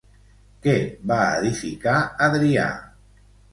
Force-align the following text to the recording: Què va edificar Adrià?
Què 0.63 0.73
va 1.11 1.19
edificar 1.43 1.95
Adrià? 2.31 2.67